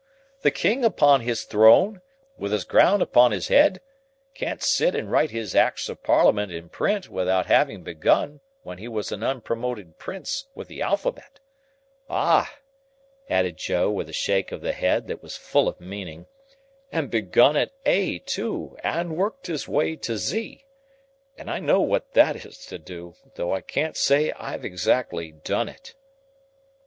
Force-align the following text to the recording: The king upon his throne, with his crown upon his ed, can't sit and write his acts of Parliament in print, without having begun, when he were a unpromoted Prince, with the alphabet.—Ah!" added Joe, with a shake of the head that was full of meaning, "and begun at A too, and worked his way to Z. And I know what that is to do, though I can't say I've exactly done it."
The 0.41 0.49
king 0.49 0.83
upon 0.83 1.21
his 1.21 1.43
throne, 1.43 2.01
with 2.35 2.53
his 2.53 2.63
crown 2.63 3.03
upon 3.03 3.29
his 3.31 3.51
ed, 3.51 3.81
can't 4.33 4.63
sit 4.63 4.95
and 4.95 5.11
write 5.11 5.29
his 5.29 5.53
acts 5.53 5.87
of 5.89 6.01
Parliament 6.01 6.51
in 6.51 6.69
print, 6.69 7.07
without 7.07 7.45
having 7.45 7.83
begun, 7.83 8.39
when 8.63 8.79
he 8.79 8.87
were 8.87 9.01
a 9.01 9.03
unpromoted 9.13 9.99
Prince, 9.99 10.47
with 10.55 10.69
the 10.69 10.81
alphabet.—Ah!" 10.81 12.51
added 13.29 13.57
Joe, 13.57 13.91
with 13.91 14.09
a 14.09 14.11
shake 14.11 14.51
of 14.51 14.61
the 14.61 14.71
head 14.73 15.05
that 15.05 15.21
was 15.21 15.37
full 15.37 15.67
of 15.67 15.79
meaning, 15.79 16.25
"and 16.91 17.11
begun 17.11 17.55
at 17.55 17.69
A 17.85 18.17
too, 18.17 18.75
and 18.83 19.15
worked 19.15 19.45
his 19.45 19.67
way 19.67 19.95
to 19.97 20.17
Z. 20.17 20.65
And 21.37 21.47
I 21.47 21.59
know 21.59 21.79
what 21.81 22.13
that 22.15 22.43
is 22.43 22.65
to 22.65 22.79
do, 22.79 23.13
though 23.35 23.53
I 23.53 23.61
can't 23.61 23.95
say 23.95 24.31
I've 24.31 24.65
exactly 24.65 25.31
done 25.31 25.69
it." 25.69 25.93